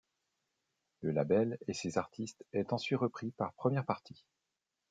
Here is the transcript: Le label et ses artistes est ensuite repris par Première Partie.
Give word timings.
Le 1.01 1.11
label 1.11 1.59
et 1.67 1.75
ses 1.75 1.99
artistes 1.99 2.43
est 2.53 2.73
ensuite 2.73 2.97
repris 2.97 3.29
par 3.29 3.53
Première 3.53 3.85
Partie. 3.85 4.25